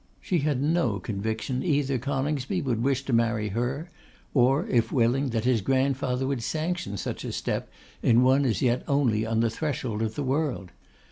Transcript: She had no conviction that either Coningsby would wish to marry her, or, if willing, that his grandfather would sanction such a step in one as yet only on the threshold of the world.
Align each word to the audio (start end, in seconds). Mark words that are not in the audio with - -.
She 0.19 0.39
had 0.39 0.63
no 0.63 0.97
conviction 0.99 1.59
that 1.59 1.67
either 1.67 1.99
Coningsby 1.99 2.63
would 2.63 2.81
wish 2.81 3.03
to 3.05 3.13
marry 3.13 3.49
her, 3.49 3.91
or, 4.33 4.65
if 4.65 4.91
willing, 4.91 5.29
that 5.29 5.43
his 5.45 5.61
grandfather 5.61 6.25
would 6.25 6.41
sanction 6.41 6.97
such 6.97 7.23
a 7.23 7.31
step 7.31 7.69
in 8.01 8.23
one 8.23 8.43
as 8.43 8.63
yet 8.63 8.81
only 8.87 9.27
on 9.27 9.41
the 9.41 9.51
threshold 9.51 10.01
of 10.01 10.15
the 10.15 10.23
world. 10.23 10.71